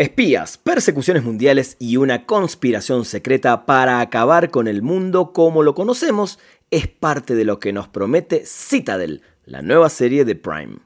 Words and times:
Espías, 0.00 0.56
persecuciones 0.56 1.24
mundiales 1.24 1.76
y 1.78 1.98
una 1.98 2.24
conspiración 2.24 3.04
secreta 3.04 3.66
para 3.66 4.00
acabar 4.00 4.48
con 4.48 4.66
el 4.66 4.80
mundo 4.80 5.34
como 5.34 5.62
lo 5.62 5.74
conocemos 5.74 6.38
es 6.70 6.88
parte 6.88 7.34
de 7.34 7.44
lo 7.44 7.58
que 7.58 7.74
nos 7.74 7.86
promete 7.86 8.44
Citadel, 8.46 9.20
la 9.44 9.60
nueva 9.60 9.90
serie 9.90 10.24
de 10.24 10.36
Prime. 10.36 10.78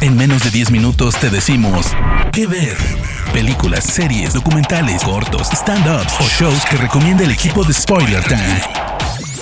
En 0.00 0.16
menos 0.16 0.44
de 0.44 0.50
10 0.50 0.70
minutos 0.70 1.14
te 1.20 1.28
decimos 1.28 1.92
qué 2.32 2.46
ver. 2.46 2.78
Películas, 3.34 3.84
series, 3.84 4.32
documentales, 4.32 5.04
cortos, 5.04 5.50
stand-ups 5.50 6.14
o 6.20 6.24
shows 6.24 6.64
que 6.64 6.78
recomienda 6.78 7.22
el 7.22 7.32
equipo 7.32 7.64
de 7.64 7.74
Spoiler 7.74 8.24
Time. 8.24 8.62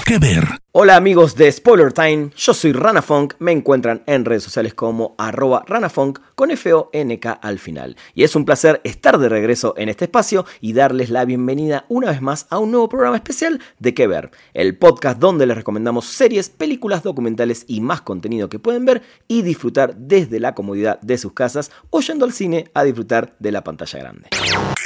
¿Qué 0.04 0.18
ver? 0.18 0.61
Hola 0.74 0.96
amigos 0.96 1.34
de 1.34 1.52
Spoiler 1.52 1.92
Time, 1.92 2.30
yo 2.34 2.54
soy 2.54 2.72
Ranafunk, 2.72 3.34
me 3.40 3.52
encuentran 3.52 4.02
en 4.06 4.24
redes 4.24 4.42
sociales 4.42 4.72
como 4.72 5.14
arroba 5.18 5.62
Ranafunk 5.66 6.18
con 6.34 6.50
F-O-N-K 6.50 7.30
al 7.30 7.58
final. 7.58 7.94
Y 8.14 8.24
es 8.24 8.34
un 8.34 8.46
placer 8.46 8.80
estar 8.82 9.18
de 9.18 9.28
regreso 9.28 9.74
en 9.76 9.90
este 9.90 10.06
espacio 10.06 10.46
y 10.62 10.72
darles 10.72 11.10
la 11.10 11.26
bienvenida 11.26 11.84
una 11.90 12.08
vez 12.08 12.22
más 12.22 12.46
a 12.48 12.58
un 12.58 12.70
nuevo 12.70 12.88
programa 12.88 13.16
especial 13.16 13.60
de 13.80 13.92
Que 13.92 14.06
Ver, 14.06 14.30
el 14.54 14.78
podcast 14.78 15.18
donde 15.18 15.44
les 15.44 15.58
recomendamos 15.58 16.06
series, 16.06 16.48
películas, 16.48 17.02
documentales 17.02 17.66
y 17.68 17.82
más 17.82 18.00
contenido 18.00 18.48
que 18.48 18.58
pueden 18.58 18.86
ver 18.86 19.02
y 19.28 19.42
disfrutar 19.42 19.94
desde 19.94 20.40
la 20.40 20.54
comodidad 20.54 20.98
de 21.02 21.18
sus 21.18 21.34
casas 21.34 21.70
o 21.90 22.00
yendo 22.00 22.24
al 22.24 22.32
cine 22.32 22.70
a 22.72 22.82
disfrutar 22.82 23.36
de 23.40 23.52
la 23.52 23.62
pantalla 23.62 23.98
grande. 23.98 24.30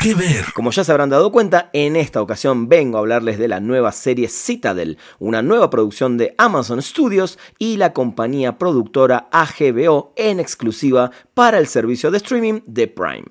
¿Qué 0.01 0.15
ver? 0.15 0.47
Como 0.55 0.71
ya 0.73 0.85
se 0.85 0.93
habrán 0.93 1.11
dado 1.11 1.33
cuenta, 1.33 1.71
en 1.73 1.97
esta 1.97 2.21
ocasión 2.21 2.69
vengo 2.69 2.97
a 2.97 3.01
hablarles 3.01 3.39
de 3.39 3.49
la 3.49 3.61
nueva 3.61 3.93
serie 3.93 4.29
Citadel, 4.29 4.99
una 5.19 5.43
nueva 5.43 5.71
producción 5.77 6.17
de 6.17 6.35
Amazon 6.39 6.81
Studios 6.81 7.39
y 7.59 7.77
la 7.77 7.93
compañía 7.93 8.57
productora 8.57 9.29
AGBO 9.31 10.15
en 10.17 10.41
exclusiva 10.41 11.11
para 11.35 11.59
el 11.59 11.67
servicio 11.67 12.11
de 12.11 12.17
streaming 12.17 12.61
de 12.65 12.89
Prime. 12.89 13.27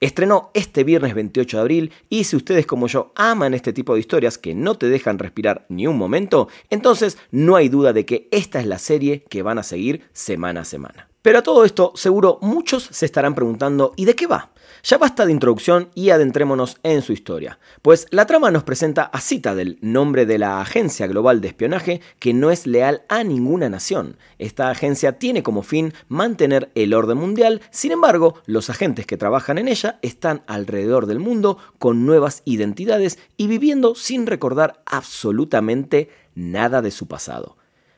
Estrenó 0.00 0.50
este 0.54 0.82
viernes 0.82 1.14
28 1.14 1.56
de 1.56 1.60
abril 1.60 1.92
y 2.08 2.24
si 2.24 2.34
ustedes 2.34 2.66
como 2.66 2.88
yo 2.88 3.12
aman 3.14 3.54
este 3.54 3.72
tipo 3.72 3.94
de 3.94 4.00
historias 4.00 4.38
que 4.38 4.56
no 4.56 4.76
te 4.76 4.88
dejan 4.88 5.20
respirar 5.20 5.66
ni 5.68 5.86
un 5.86 5.96
momento, 5.96 6.48
entonces 6.68 7.16
no 7.30 7.54
hay 7.54 7.68
duda 7.68 7.92
de 7.92 8.04
que 8.04 8.26
esta 8.32 8.58
es 8.58 8.66
la 8.66 8.80
serie 8.80 9.22
que 9.30 9.42
van 9.42 9.58
a 9.58 9.62
seguir 9.62 10.02
semana 10.12 10.62
a 10.62 10.64
semana. 10.64 11.13
Pero 11.24 11.38
a 11.38 11.42
todo 11.42 11.64
esto, 11.64 11.92
seguro 11.94 12.38
muchos 12.42 12.86
se 12.90 13.06
estarán 13.06 13.34
preguntando 13.34 13.94
¿y 13.96 14.04
de 14.04 14.14
qué 14.14 14.26
va? 14.26 14.50
Ya 14.82 14.98
basta 14.98 15.24
de 15.24 15.32
introducción 15.32 15.88
y 15.94 16.10
adentrémonos 16.10 16.76
en 16.82 17.00
su 17.00 17.14
historia, 17.14 17.58
pues 17.80 18.06
la 18.10 18.26
trama 18.26 18.50
nos 18.50 18.64
presenta 18.64 19.04
a 19.04 19.22
Citadel, 19.22 19.78
nombre 19.80 20.26
de 20.26 20.36
la 20.36 20.60
agencia 20.60 21.06
global 21.06 21.40
de 21.40 21.48
espionaje 21.48 22.02
que 22.18 22.34
no 22.34 22.50
es 22.50 22.66
leal 22.66 23.04
a 23.08 23.24
ninguna 23.24 23.70
nación. 23.70 24.18
Esta 24.38 24.68
agencia 24.68 25.18
tiene 25.18 25.42
como 25.42 25.62
fin 25.62 25.94
mantener 26.08 26.70
el 26.74 26.92
orden 26.92 27.16
mundial, 27.16 27.62
sin 27.70 27.92
embargo, 27.92 28.34
los 28.44 28.68
agentes 28.68 29.06
que 29.06 29.16
trabajan 29.16 29.56
en 29.56 29.68
ella 29.68 29.98
están 30.02 30.42
alrededor 30.46 31.06
del 31.06 31.20
mundo 31.20 31.56
con 31.78 32.04
nuevas 32.04 32.42
identidades 32.44 33.18
y 33.38 33.46
viviendo 33.46 33.94
sin 33.94 34.26
recordar 34.26 34.82
absolutamente 34.84 36.10
nada 36.34 36.82
de 36.82 36.90
su 36.90 37.08
pasado. 37.08 37.56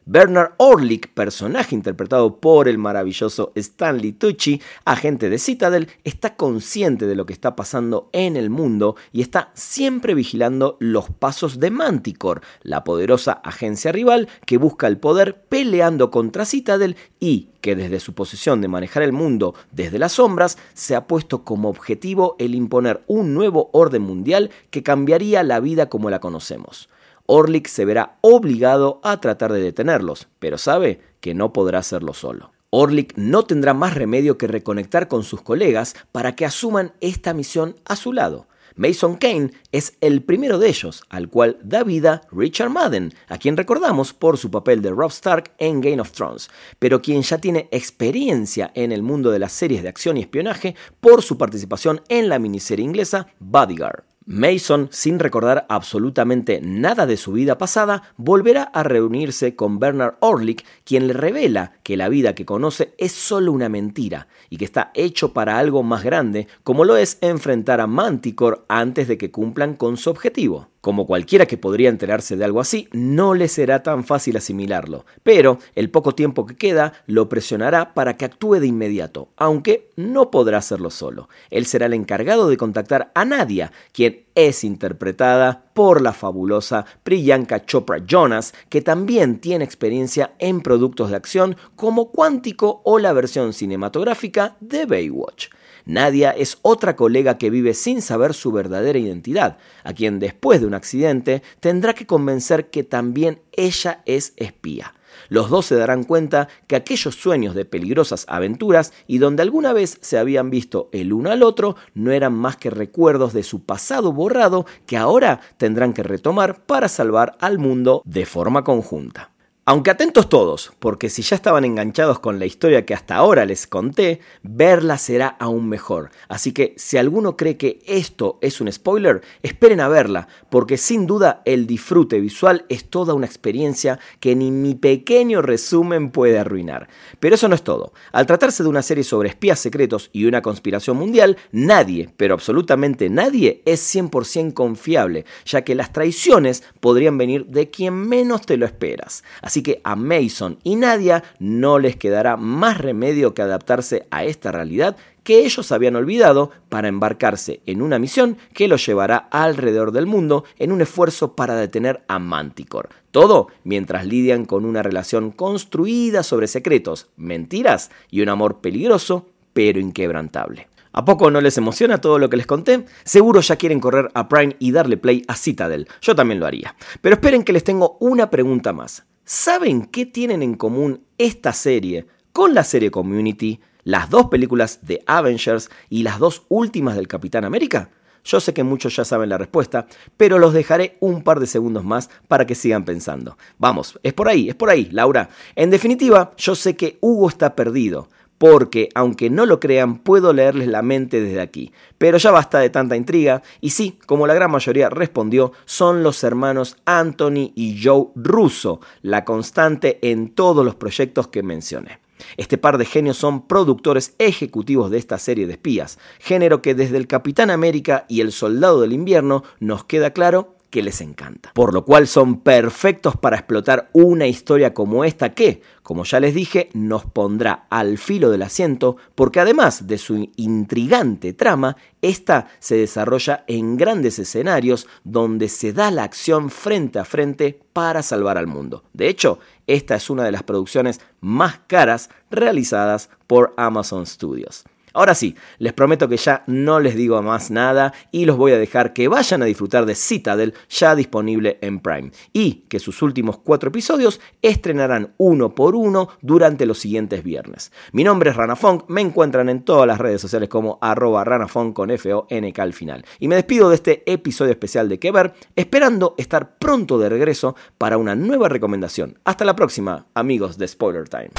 Bernard 0.09 0.53
Orlick, 0.59 1.09
personaje 1.15 1.75
interpretado 1.75 2.37
por 2.39 2.69
el 2.69 2.79
maravilloso 2.79 3.51
Stanley 3.57 4.13
Tucci, 4.13 4.63
agente 4.85 5.29
de 5.29 5.41
Citadel, 5.41 5.89
está 6.05 6.37
consciente 6.37 7.09
de 7.09 7.17
lo 7.17 7.27
que 7.27 7.33
está 7.33 7.57
pasando 7.57 8.09
en 8.13 8.37
el 8.37 8.49
mundo 8.49 8.95
y 9.11 9.21
está 9.21 9.51
siempre 9.55 10.15
vigilando 10.15 10.77
los 10.79 11.11
pasos 11.11 11.59
de 11.59 11.73
Manticore, 11.73 12.43
la 12.63 12.85
poderosa 12.85 13.33
agencia 13.33 13.91
rival 13.91 14.29
que 14.47 14.59
busca 14.59 14.87
el 14.87 14.99
poder 14.99 15.43
peleando 15.49 16.13
contra 16.13 16.45
Citadel 16.45 16.95
y 17.19 17.49
que 17.61 17.75
desde 17.75 17.99
su 17.99 18.15
posición 18.15 18.61
de 18.61 18.69
manejar 18.69 19.03
el 19.03 19.13
mundo 19.13 19.57
desde 19.73 19.99
las 19.99 20.13
sombras 20.13 20.57
se 20.73 20.95
ha 20.95 21.09
puesto 21.09 21.43
como 21.43 21.69
objetivo 21.69 22.37
el 22.39 22.55
imponer 22.55 23.03
un 23.09 23.35
nuevo 23.35 23.71
orden 23.73 24.03
mundial 24.03 24.53
que 24.71 24.85
cambiaría 24.85 25.43
la 25.43 25.59
vida 25.59 25.89
como 25.89 26.11
la 26.11 26.21
conocemos. 26.21 26.89
Orlik 27.27 27.69
se 27.69 27.85
verá 27.85 28.19
obligado 28.21 29.01
a 29.03 29.21
tratar 29.21 29.53
de 29.53 29.61
detenerlos, 29.61 30.29
pero 30.39 30.59
sabe 30.59 31.01
que 31.21 31.35
no 31.35 31.53
podrá 31.53 31.81
hacerlo 31.81 32.15
solo. 32.15 32.53
Orlik 32.71 33.15
no 33.17 33.45
tendrá 33.45 33.75
más 33.75 33.95
remedio 33.95 34.39
que 34.39 34.47
reconectar 34.47 35.09
con 35.09 35.25
sus 35.25 35.43
colegas 35.43 35.95
para 36.13 36.35
que 36.35 36.45
asuman 36.45 36.93
esta 37.01 37.35
misión 37.35 37.77
a 37.85 37.97
su 37.97 38.13
lado. 38.13 38.49
Mason 38.77 39.17
Kane 39.17 39.53
es 39.73 39.97
el 40.03 40.23
primero 40.23 40.59
de 40.59 40.69
ellos, 40.69 41.03
al 41.09 41.31
cual 41.31 41.59
da 41.63 41.83
vida 41.83 42.23
Richard 42.31 42.69
Madden, 42.69 43.15
a 43.29 43.39
quien 43.39 43.57
recordamos 43.57 44.13
por 44.13 44.37
su 44.37 44.51
papel 44.51 44.83
de 44.83 44.91
Rob 44.91 45.11
Stark 45.11 45.53
en 45.57 45.81
Game 45.81 46.01
of 46.01 46.13
Thrones, 46.13 46.51
pero 46.79 47.01
quien 47.01 47.23
ya 47.23 47.39
tiene 47.39 47.69
experiencia 47.71 48.71
en 48.75 48.93
el 48.93 49.03
mundo 49.03 49.31
de 49.31 49.39
las 49.39 49.53
series 49.53 49.83
de 49.83 49.89
acción 49.89 50.19
y 50.19 50.21
espionaje 50.21 50.77
por 51.01 51.23
su 51.23 51.39
participación 51.39 52.03
en 52.09 52.29
la 52.29 52.39
miniserie 52.39 52.85
inglesa 52.85 53.29
Bodyguard. 53.39 54.05
Mason, 54.27 54.89
sin 54.91 55.21
recordar 55.21 55.67
absolutamente 55.69 56.61
nada 56.61 57.07
de 57.07 57.17
su 57.17 57.31
vida 57.31 57.59
pasada, 57.59 58.03
volverá 58.17 58.65
a 58.65 58.83
reunirse 58.83 59.55
con 59.55 59.79
Bernard 59.79 60.17
Orlick, 60.19 60.65
quien 60.83 61.07
le 61.07 61.13
revela 61.13 61.75
que 61.85 61.97
la 61.97 62.09
vida 62.09 62.35
que 62.35 62.45
conoce 62.45 62.93
es 62.99 63.13
solo 63.13 63.53
una 63.53 63.69
mentira 63.69 64.27
y 64.51 64.57
que 64.57 64.65
está 64.65 64.91
hecho 64.95 65.33
para 65.33 65.59
algo 65.59 65.85
más 65.85 66.03
grande, 66.03 66.49
como 66.65 66.85
lo 66.85 66.97
es 66.97 67.19
enfrentar 67.21 67.81
a 67.81 67.87
Manticore 67.87 68.63
antes 68.69 69.07
de 69.07 69.17
que 69.17 69.31
cumplan 69.31 69.75
con 69.75 69.97
su 69.97 70.11
objetivo. 70.11 70.71
Como 70.81 71.07
cualquiera 71.07 71.47
que 71.47 71.57
podría 71.57 71.89
enterarse 71.89 72.37
de 72.37 72.45
algo 72.45 72.61
así, 72.61 72.89
no 72.93 73.35
le 73.35 73.49
será 73.49 73.83
tan 73.83 74.05
fácil 74.05 74.37
asimilarlo, 74.37 75.05
pero 75.23 75.59
el 75.75 75.91
poco 75.91 76.15
tiempo 76.15 76.47
que 76.47 76.57
queda 76.57 76.93
lo 77.07 77.29
presionará 77.29 77.95
para 77.95 78.17
que 78.17 78.25
actúe 78.25 78.61
de 78.61 78.67
inmediato, 78.69 79.31
aunque 79.37 79.91
no 79.97 80.31
podrá 80.31 80.59
hacerlo 80.59 80.91
solo. 80.91 81.29
Él 81.51 81.67
será 81.67 81.87
el 81.87 81.95
encargado 81.95 82.49
de 82.49 82.57
contactar 82.57 83.11
a 83.15 83.25
Nadia, 83.25 83.73
quien 83.93 84.26
es 84.37 84.63
interpretada 84.63 85.65
por 85.75 86.01
la 86.01 86.13
fabulosa 86.13 86.87
Priyanka 87.03 87.65
Chopra 87.65 87.99
Jonas, 88.07 88.55
que 88.69 88.83
también 88.83 89.41
tiene 89.41 89.65
experiencia 89.65 90.35
en 90.39 90.61
productos 90.61 91.11
de 91.11 91.17
acción 91.17 91.57
como 91.75 92.13
Cuántico 92.13 92.83
o 92.85 93.01
la 93.01 93.13
versión 93.13 93.53
cinematográfica 93.53 94.57
de 94.61 94.87
Baywatch. 94.87 95.49
Nadia 95.87 96.33
es 96.33 96.59
otra 96.63 96.97
colega 96.97 97.39
que 97.39 97.49
vive 97.49 97.73
sin 97.73 98.03
saber 98.03 98.35
su 98.35 98.53
verdadera 98.53 98.99
identidad, 98.99 99.57
a 99.85 99.95
quien 99.95 100.19
después 100.19 100.61
de 100.61 100.67
un 100.67 100.75
accidente 100.75 101.43
tendrá 101.61 101.95
que 101.95 102.07
convencer 102.07 102.71
que 102.71 102.85
también 102.85 103.41
ella 103.53 104.03
es 104.05 104.35
espía. 104.37 104.93
Los 105.29 105.51
dos 105.51 105.67
se 105.67 105.77
darán 105.77 106.05
cuenta 106.05 106.49
que 106.67 106.77
aquellos 106.77 107.15
sueños 107.15 107.55
de 107.55 107.65
peligrosas 107.65 108.25
aventuras 108.29 108.93
y 109.07 109.19
donde 109.19 109.43
alguna 109.43 109.73
vez 109.73 109.99
se 110.01 110.19
habían 110.19 110.51
visto 110.51 110.89
el 110.93 111.13
uno 111.13 111.31
al 111.31 111.43
otro 111.43 111.77
no 111.95 112.13
eran 112.13 112.35
más 112.35 112.57
que 112.57 112.71
recuerdos 112.71 113.33
de 113.33 113.43
su 113.43 113.65
pasado 113.65 114.13
borrado 114.13 114.67
que 114.87 114.97
ahora 114.97 115.41
tendrán 115.57 115.93
que 115.93 116.03
retomar 116.03 116.65
para 116.65 116.89
salvar 116.89 117.37
al 117.41 117.59
mundo 117.59 118.03
de 118.05 118.27
forma 118.27 118.65
conjunta. 118.65 119.36
Aunque 119.69 119.91
atentos 119.91 120.29
todos, 120.29 120.71
porque 120.79 121.11
si 121.11 121.23
ya 121.23 121.35
estaban 121.35 121.65
enganchados 121.65 122.21
con 122.21 122.39
la 122.39 122.47
historia 122.47 122.87
que 122.87 122.95
hasta 122.95 123.17
ahora 123.17 123.45
les 123.45 123.67
conté, 123.67 124.21
verla 124.45 124.97
será 124.97 125.27
aún 125.41 125.69
mejor. 125.69 126.11
Así 126.29 126.53
que 126.53 126.75
si 126.77 126.99
alguno 126.99 127.37
cree 127.37 127.57
que 127.57 127.81
esto 127.85 128.39
es 128.43 128.61
un 128.61 128.71
spoiler, 128.71 129.23
esperen 129.43 129.81
a 129.81 129.89
verla, 129.89 130.29
porque 130.51 130.77
sin 130.77 131.09
duda 131.09 131.43
el 131.45 131.67
disfrute 131.67 132.21
visual 132.21 132.65
es 132.69 132.89
toda 132.89 133.15
una 133.15 133.27
experiencia 133.27 133.99
que 134.21 134.37
ni 134.37 134.53
mi 134.53 134.77
pequeño 134.77 135.43
resumen 135.43 136.13
puede 136.13 136.39
arruinar. 136.39 136.87
Pero 137.19 137.35
eso 137.35 137.49
no 137.49 137.57
es 137.57 137.65
todo. 137.65 137.93
Al 138.13 138.27
tratarse 138.27 138.63
de 138.63 138.69
una 138.69 138.83
serie 138.83 139.03
sobre 139.03 139.31
espías 139.31 139.59
secretos 139.59 140.11
y 140.13 140.27
una 140.27 140.43
conspiración 140.43 140.97
mundial, 140.97 141.39
nadie, 141.51 142.09
pero 142.17 142.35
absolutamente 142.35 143.11
nadie, 143.11 143.63
es 143.67 143.93
100% 143.93 144.55
confiable, 144.55 145.25
ya 145.45 145.63
que 145.63 145.75
las 145.75 145.93
traiciones 145.93 146.63
podrían 146.79 147.19
venir 147.19 147.47
de 147.47 147.69
quien 147.69 147.95
menos 147.95 148.43
te 148.43 148.57
lo 148.57 148.65
esperas. 148.65 149.25
Así 149.43 149.56
que 149.63 149.81
a 149.85 149.97
Mason 149.97 150.59
y 150.63 150.77
Nadia 150.77 151.23
no 151.39 151.79
les 151.79 151.97
quedará 151.97 152.37
más 152.37 152.79
remedio 152.79 153.35
que 153.35 153.43
adaptarse 153.43 154.07
a 154.11 154.25
esta 154.25 154.53
realidad 154.53 154.97
que 155.27 155.45
ellos 155.45 155.73
habían 155.73 155.97
olvidado 155.97 156.53
para 156.69 156.87
embarcarse 156.87 157.61
en 157.67 157.83
una 157.83 157.99
misión 157.99 158.39
que 158.55 158.69
los 158.69 158.87
llevará 158.87 159.17
alrededor 159.17 159.91
del 159.91 160.07
mundo 160.07 160.45
en 160.57 160.71
un 160.71 160.81
esfuerzo 160.81 161.35
para 161.35 161.57
detener 161.57 162.05
a 162.07 162.21
Manticore. 162.21 162.91
Todo 163.11 163.49
mientras 163.65 164.07
lidian 164.07 164.45
con 164.45 164.65
una 164.65 164.85
relación 164.85 165.33
construida 165.33 166.23
sobre 166.23 166.47
secretos, 166.47 167.09
mentiras 167.17 167.91
y 168.09 168.21
un 168.21 168.29
amor 168.29 168.61
peligroso 168.61 169.27
pero 169.53 169.81
inquebrantable. 169.81 170.69
¿A 170.93 171.05
poco 171.05 171.31
no 171.31 171.41
les 171.41 171.59
emociona 171.59 172.01
todo 172.01 172.19
lo 172.19 172.31
que 172.31 172.37
les 172.39 172.47
conté? 172.47 172.87
Seguro 173.05 173.41
ya 173.41 173.57
quieren 173.57 173.81
correr 173.81 174.11
a 174.15 174.29
Prime 174.29 174.57
y 174.59 174.73
darle 174.73 174.97
play 174.97 175.25
a 175.29 175.35
Citadel. 175.35 175.89
Yo 176.01 176.15
también 176.15 176.41
lo 176.41 176.47
haría. 176.47 176.75
Pero 177.03 177.17
esperen 177.17 177.43
que 177.43 177.53
les 177.53 177.65
tengo 177.65 177.99
una 178.01 178.31
pregunta 178.31 178.73
más. 178.73 179.05
¿Saben 179.29 179.87
qué 179.87 180.07
tienen 180.07 180.41
en 180.41 180.55
común 180.55 181.03
esta 181.19 181.53
serie 181.53 182.07
con 182.33 182.55
la 182.55 182.63
serie 182.63 182.93
Community, 182.93 183.59
las 183.83 184.09
dos 184.09 184.27
películas 184.27 184.87
de 184.87 185.03
Avengers 185.05 185.69
y 185.91 186.05
las 186.05 186.21
dos 186.21 186.45
últimas 186.49 186.95
del 186.95 187.09
Capitán 187.09 187.45
América? 187.45 187.91
Yo 188.23 188.39
sé 188.39 188.55
que 188.55 188.63
muchos 188.63 188.95
ya 188.95 189.05
saben 189.05 189.29
la 189.29 189.37
respuesta, 189.37 189.89
pero 190.17 190.39
los 190.39 190.55
dejaré 190.55 190.97
un 191.01 191.25
par 191.25 191.41
de 191.41 191.49
segundos 191.49 191.83
más 191.83 192.09
para 192.29 192.47
que 192.47 192.55
sigan 192.55 192.85
pensando. 192.85 193.37
Vamos, 193.59 193.99
es 194.05 194.13
por 194.13 194.29
ahí, 194.29 194.49
es 194.49 194.55
por 194.55 194.71
ahí, 194.71 194.89
Laura. 194.93 195.29
En 195.57 195.71
definitiva, 195.71 196.33
yo 196.37 196.55
sé 196.55 196.77
que 196.77 196.97
Hugo 197.01 197.29
está 197.29 197.57
perdido, 197.57 198.09
porque, 198.39 198.89
aunque 198.95 199.31
no 199.31 199.47
lo 199.47 199.61
crean, 199.61 199.99
puedo 199.99 200.33
leerles 200.33 200.69
la 200.69 200.83
mente 200.83 201.21
desde 201.21 201.41
aquí. 201.41 201.73
Pero 201.99 202.19
ya 202.19 202.31
basta 202.31 202.59
de 202.59 202.71
tanta 202.71 202.97
intriga, 202.97 203.43
y 203.61 203.71
sí, 203.71 203.99
como 204.07 204.27
la 204.27 204.35
gran 204.35 204.51
mayoría 204.51 204.91
respondió, 204.91 205.53
son 205.65 206.03
los 206.03 206.23
hermanos 206.25 206.77
Anthony 206.85 207.53
y 207.55 207.81
Joe 207.83 208.09
Russo, 208.15 208.81
la 209.03 209.25
constante 209.25 209.99
en 210.03 210.31
todos 210.31 210.65
los 210.65 210.75
proyectos 210.75 211.29
que 211.29 211.43
mencioné. 211.43 212.01
Este 212.37 212.59
par 212.59 212.79
de 212.79 212.85
genios 212.85 213.17
son 213.17 213.47
productores 213.47 214.15
ejecutivos 214.19 214.91
de 214.91 214.99
esta 214.99 215.19
serie 215.19 215.47
de 215.47 215.53
espías, 215.53 215.99
género 216.19 216.63
que 216.63 216.75
desde 216.75 216.97
el 216.97 217.07
Capitán 217.07 217.51
América 217.51 218.07
y 218.09 218.21
el 218.21 218.33
Soldado 218.33 218.81
del 218.81 218.93
Invierno 218.93 219.45
nos 219.61 219.85
queda 219.85 220.11
claro 220.11 220.56
que 220.71 220.83
les 220.83 221.01
encanta. 221.01 221.53
Por 221.55 221.73
lo 221.73 221.85
cual 221.85 222.07
son 222.07 222.41
perfectos 222.41 223.17
para 223.17 223.37
explotar 223.37 223.91
una 223.93 224.27
historia 224.27 224.75
como 224.75 225.05
esta 225.05 225.35
que, 225.35 225.63
como 225.83 226.05
ya 226.05 226.21
les 226.21 226.35
dije, 226.35 226.69
nos 226.75 227.05
pondrá 227.05 227.67
al 227.71 227.99
filo 227.99 228.31
del 228.31 228.43
asiento 228.43 228.97
porque 229.15 229.41
además 229.41 229.87
de 229.87 229.99
su 229.99 230.31
intrigante 230.37 231.33
trama, 231.33 231.77
esta 232.03 232.49
se 232.59 232.77
desarrolla 232.77 233.45
en 233.47 233.77
grandes 233.77 234.19
escenarios 234.19 234.87
donde 235.05 235.49
se 235.49 235.73
da 235.73 235.91
la 235.91 236.05
acción 236.05 236.51
frente 236.51 236.99
a 236.99 237.05
frente 237.05 237.61
para 237.73 238.03
salvar 238.03 238.39
al 238.39 238.47
mundo. 238.47 238.85
De 238.93 239.09
hecho, 239.09 239.39
esta 239.67 239.97
es 239.97 240.11
una 240.11 240.25
de 240.25 240.33
las 240.33 240.43
producciones 240.43 241.01
más 241.21 241.61
caras 241.67 242.11
realizadas 242.31 243.11
por 243.27 243.55
Amazon 243.57 244.07
Studios. 244.07 244.65
Ahora 244.97 245.15
sí, 245.15 245.37
les 245.59 245.75
prometo 245.75 246.09
que 246.09 246.17
ya 246.17 246.43
no 246.47 246.81
les 246.81 246.97
digo 246.97 247.21
más 247.21 247.51
nada 247.51 247.93
y 248.11 248.25
los 248.25 248.39
voy 248.39 248.53
a 248.53 248.59
dejar 248.59 248.95
que 248.95 249.09
vayan 249.09 249.43
a 249.43 249.45
disfrutar 249.45 249.85
de 249.85 249.95
Citadel 249.95 250.55
ya 250.71 250.97
disponible 250.97 251.59
en 251.61 251.81
Prime 251.81 252.13
y 252.33 252.65
que 252.71 252.79
sus 252.79 253.03
últimos 253.03 253.37
cuatro 253.37 253.69
episodios 253.69 254.23
estrenarán 254.41 255.13
uno 255.19 255.55
por 255.55 255.75
uno 255.75 256.09
durante 256.23 256.65
los 256.65 256.79
siguientes 256.79 257.23
viernes. 257.23 257.73
Mi 257.93 258.05
nombre 258.05 258.31
es 258.31 258.37
Rana 258.37 258.57
Funk, 258.57 258.85
me 258.89 259.03
encuentran 259.03 259.51
en 259.51 259.65
todas 259.65 259.87
las 259.87 259.99
redes 259.99 260.23
sociales 260.23 260.49
como 260.49 260.79
arroba 260.81 261.25
ranafunk 261.25 261.77
con 261.77 261.91
F-O-N-K 261.91 262.63
al 262.63 262.73
final. 262.73 263.05
Y 263.19 263.29
me 263.29 263.35
despido 263.35 263.69
de 263.69 263.75
este 263.75 264.11
episodio 264.11 264.53
especial 264.53 264.89
de 264.89 264.99
Que 264.99 265.13
Ver, 265.13 265.35
esperando 265.57 266.15
estar 266.17 266.57
pronto 266.57 266.99
de 266.99 267.11
regreso 267.11 267.55
para 267.77 267.99
una 267.99 268.15
nueva 268.15 268.49
recomendación. 268.49 269.19
Hasta 269.25 269.45
la 269.45 269.57
próxima, 269.57 270.07
amigos 270.15 270.57
de 270.57 270.67
Spoiler 270.67 271.07
Time. 271.07 271.33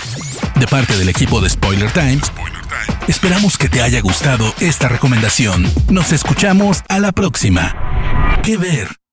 De 0.60 0.68
parte 0.68 0.98
del 0.98 1.08
equipo 1.10 1.40
de 1.40 1.50
Spoiler 1.50 1.92
Time, 1.92 2.20
esperamos 3.08 3.58
que 3.58 3.70
te 3.70 3.82
haya 3.82 4.02
gustado 4.02 4.54
esta 4.60 4.90
recomendación. 4.90 5.72
Nos 5.90 6.12
escuchamos 6.12 6.84
a 6.90 7.00
la 7.00 7.12
próxima. 7.12 7.76
¿Qué 8.44 8.58
ver? 8.58 9.07